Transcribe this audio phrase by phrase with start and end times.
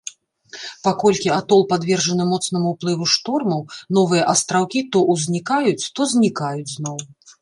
[0.85, 3.61] Паколькі атол падвержаны моцнаму ўплыву штормаў,
[3.99, 6.97] новыя астраўкі то ўзнікаюць, то знікаюць зноў.